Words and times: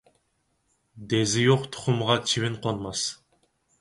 دېزى 1.13 1.43
يوق 1.49 1.67
تۇخۇمغا 1.77 2.17
چىۋىن 2.33 2.57
قونماس. 2.65 3.05